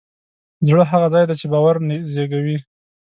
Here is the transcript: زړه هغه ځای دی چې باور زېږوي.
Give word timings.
زړه 0.67 0.83
هغه 0.91 1.07
ځای 1.13 1.25
دی 1.27 1.35
چې 1.41 1.45
باور 1.53 1.75
زېږوي. 2.11 2.57